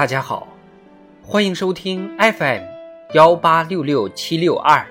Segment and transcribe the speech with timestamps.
[0.00, 0.48] 大家好，
[1.22, 2.62] 欢迎收听 FM
[3.12, 4.82] 幺八六六七六二。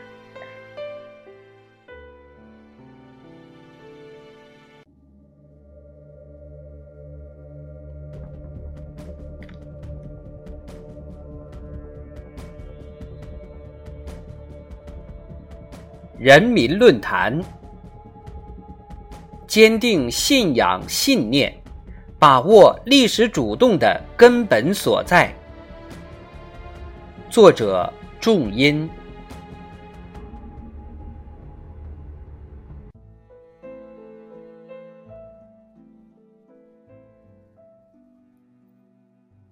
[16.19, 17.43] 人民论坛，
[19.47, 21.58] 坚定信仰信念。
[22.19, 25.33] 把握历史主动的根本所在。
[27.29, 28.89] 作者：重音。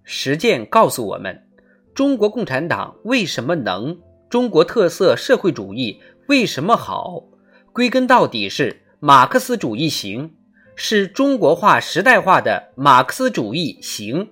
[0.04, 1.48] 实践告诉我们，
[1.96, 3.98] 中国共产党为什么能，
[4.30, 7.24] 中国特色社会主义为什么好，
[7.72, 10.37] 归根到底是马克思主义行。
[10.80, 14.30] 是中国化时代化的马克思主义行。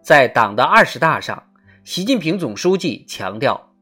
[0.00, 1.42] 在党的二十大上，
[1.82, 3.74] 习近平总书记强调，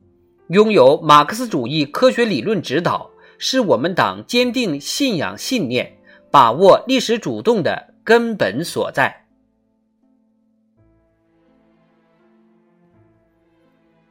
[0.49, 5.99] 拥有马克思主义科学理论指导，是我们党坚定信仰信念、
[6.31, 9.27] 把握历史主动的根本所在。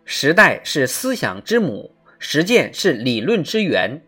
[0.05, 4.03] 时代是思想之母，实践是理论之源。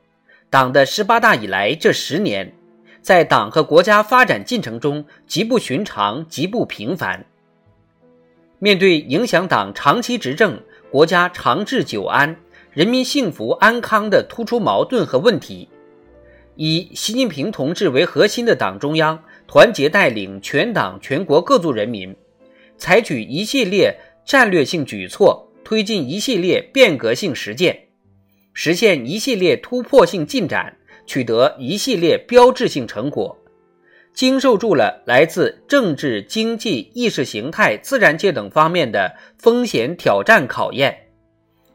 [0.51, 2.53] 党的十八大以来这十年。
[3.01, 7.25] 在党和国家发展进程中极不寻常、极不平凡。
[8.59, 12.37] 面对影响党长期执政、国家长治久安、
[12.71, 15.67] 人民幸福安康的突出矛盾和问题，
[16.55, 22.15] 以习近平同志为核心的党中央团结带领全党全国各族人民，
[22.77, 27.87] 采取一系列战略性举措，推进一系列变革性实践，
[28.53, 30.77] 实现一系列突破性进展。
[31.11, 33.37] 取得一系列标志性成果，
[34.13, 41.09] 经受住了来自政治、经济、意识形态、自然界等方面的风险挑战考验，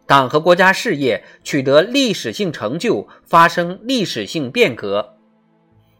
[0.06, 5.19] 党和国家事业取得历史性成就，发生历史性变革，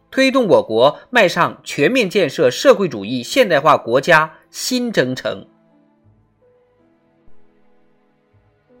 [0.09, 5.45] 推动我国迈上全面建设社会主义现代化国家新征程。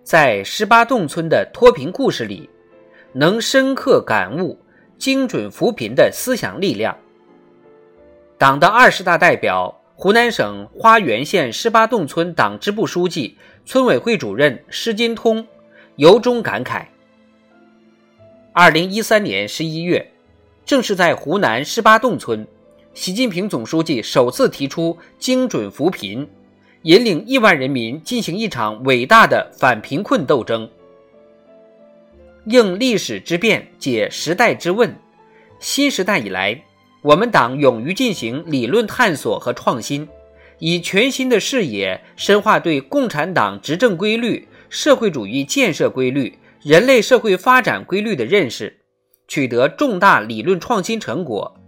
[0.01, 2.49] 在十八洞村的脱贫故事里。
[3.13, 4.57] 能深刻感悟
[4.97, 6.95] 精准扶贫的思想力量。
[8.37, 13.35] 党的二十大代表、湖南省花垣县十八洞村党支部书记、
[13.65, 15.47] 村委会主任施金通
[15.95, 16.85] 由衷感慨：
[18.53, 20.11] 二零一三年十一月，
[20.65, 22.45] 正是在湖南十八洞村，
[22.93, 26.29] 习近平总书记首次提出精准扶贫，
[26.83, 30.69] 引领亿万人民进行一场伟大的反贫困斗争。
[32.49, 34.95] 应历史之变，解时代之问。
[35.59, 36.63] 新时代以来，
[37.01, 40.07] 我们党勇于进行理论探索和创新，
[40.59, 48.79] 以全新的视野深化对共产党执政规律、社会主义建设规律、人类社会发展规律的认识，
[49.27, 51.59] 取得重大理论创新成果，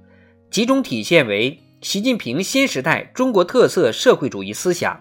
[0.50, 4.98] 集中体现为习近平新时代中国特色社会主义思想。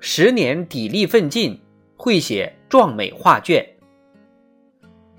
[0.00, 1.60] 十年砥砺奋进。
[1.96, 3.66] 绘写壮美画卷。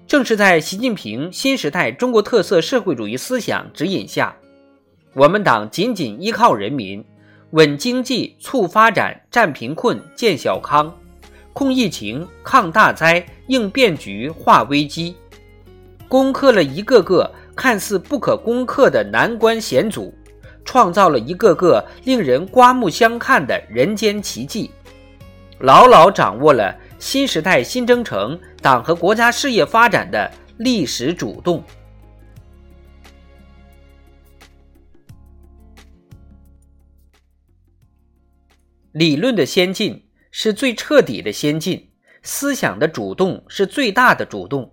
[0.08, 4.36] 正是在习近平新时代中国特色社会主义思想指引下，
[5.14, 7.04] 我们党紧紧依靠人民，
[7.52, 10.94] 稳经济、促发展、战贫困、建小康，
[11.54, 15.16] 控疫情、抗大灾、应变局、化危机，
[16.08, 20.14] 攻克了一个个看似不可攻克的难关险阻，
[20.64, 24.70] 创造了一个个令人刮目相看的人间奇迹。
[25.66, 31.64] 牢牢掌握了新时代新征程党和国家事业发展的历史主动。
[38.92, 41.90] 理论的先进是最彻底的先进，
[42.22, 44.72] 思想的主动是最大的主动。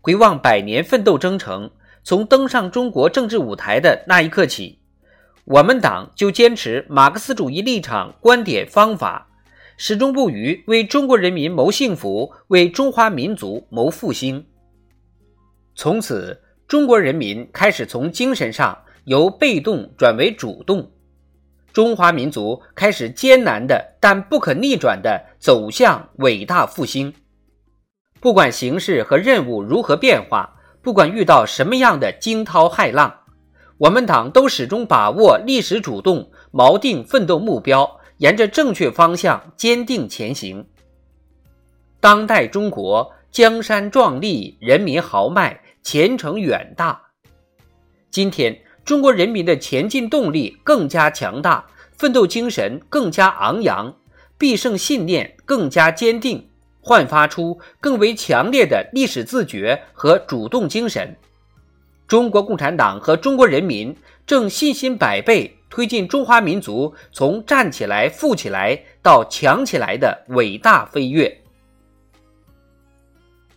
[0.00, 1.70] 回望百年奋斗征程，
[2.02, 4.80] 从登上中国政治舞台的那一刻起，
[5.44, 9.28] 我们党就坚持马克思主义立场、观点、方法。
[9.76, 14.46] 始终不渝为中国人民谋幸福，为中华民族谋复兴。
[15.74, 20.92] 从此，中国人民开始从精神上由被动转为主动，
[21.72, 27.12] 中华民族开始艰难的但不可逆转的走向伟大复兴。
[28.20, 33.12] 不管形势和任务如何变化，不管遇到什么样的惊涛骇浪，
[33.78, 37.98] 我们党都始终把握历史主动，锚定奋斗目标。
[38.18, 40.66] 沿着正确方向坚定前行。
[42.00, 47.00] 当代中国江山壮丽，人民豪迈，前程远大。
[48.10, 51.66] 今天，中国人民的前进动力更加强大，
[51.96, 53.92] 奋斗精神更加昂扬，
[54.38, 56.48] 必胜信念更加坚定，
[56.80, 61.16] 焕发出更为强烈的历史自觉和主动精神。
[62.06, 63.96] 中国共产党和中国人民
[64.26, 71.40] 正信心百倍推进中华民族从站起来、富起来到强起来的伟大飞跃。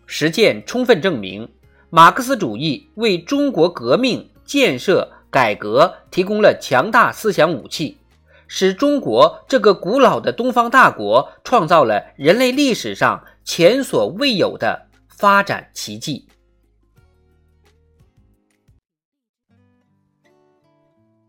[0.08, 1.48] 实践充分证明，
[1.92, 8.00] 马克思主义为中国革命、建设、改革提供了强大思想武器，
[8.48, 16.28] 使中国这个古老的东方大国创造了人类历史上前所未有的发展奇迹。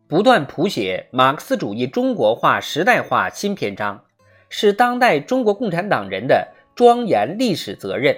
[0.08, 4.04] 不断谱写马克思主义中国化时代化新篇章，
[4.48, 8.16] 是当代中国共产党人的庄严历史责任。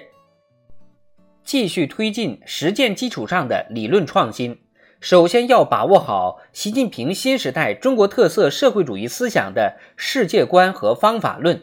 [1.43, 4.61] 继续推进实践基础上的理论创新，
[5.01, 11.61] 首先要把握好习近平新时代中国特色社会主义思想的世界观和方法论，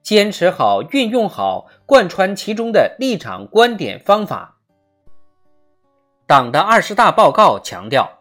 [0.00, 4.58] 坚持好、运用好贯穿其中的立场、观点、方法。
[6.24, 8.15] 党的二十大报告强调。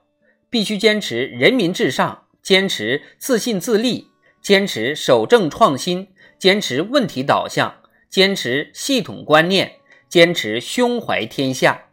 [0.56, 4.08] 必须坚持人民至上，坚持自信自立，
[4.42, 6.08] 坚持守正创新，
[6.40, 7.76] 坚持问题导向，
[8.10, 9.74] 坚持系统观念，
[10.08, 11.88] 坚持胸怀天下。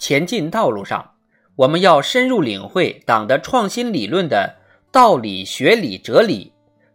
[0.00, 1.12] 前进道路上，
[1.54, 4.56] 我们要深入领会党的创新理论的
[4.90, 6.52] 道理、学理、哲理，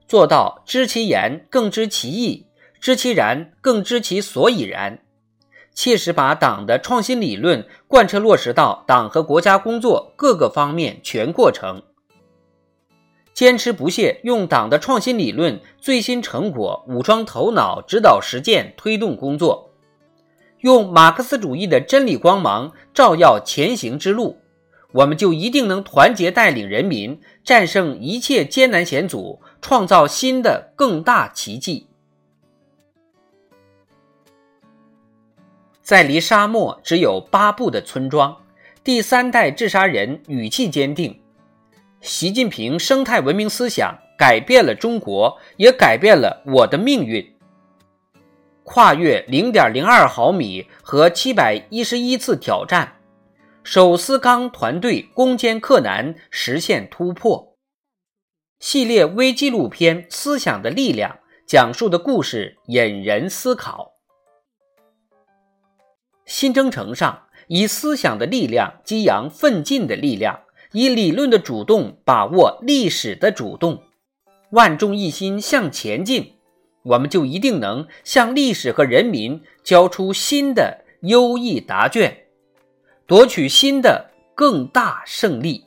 [0.09, 2.45] 做到知其言更知其意，
[2.81, 4.99] 知其然更知其所以然。
[5.73, 11.81] 切实把党的创新理论贯彻落实到党和国家工作各个方面全过程，
[13.33, 19.71] 坚持不懈用党的创新理论最新成果武装头脑、指导实践、推动工作，
[20.59, 24.39] 用马克思主义的真理光芒照耀前行之路，
[24.91, 31.88] 我们就一定能团结带领人民战胜一切艰难险阻，创造新的更大奇迹。
[35.89, 38.37] 在离沙漠只有八步的村庄，
[38.83, 41.19] 第三代治沙人语气坚定。
[41.99, 47.27] 习近平生态文明思想改变了中国，也改变了我的命运。
[48.63, 52.97] 跨越零点零二毫米和七百一十一次挑战，
[53.63, 57.55] 手撕钢团队攻坚克难，实现突破。
[58.59, 61.09] 系列微纪录片《思想的力量》
[61.47, 63.93] 讲述的故事引人思考。
[66.29, 70.41] 新征程上，以思想的力量激扬奋进的力量，
[70.73, 73.81] 以理论的主动把握历史的主动，
[74.51, 76.33] 万众一心向前进，
[76.83, 82.15] 我们就一定能向历史和人民交出新的优异答卷，
[83.07, 85.65] 夺取新的更大胜利。